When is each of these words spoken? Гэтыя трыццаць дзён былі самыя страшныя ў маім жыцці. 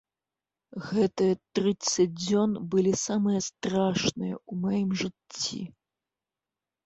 Гэтыя 0.91 1.33
трыццаць 1.57 2.05
дзён 2.23 2.55
былі 2.71 2.93
самыя 3.01 3.39
страшныя 3.49 4.35
ў 4.37 4.53
маім 4.63 4.89
жыцці. 5.03 5.61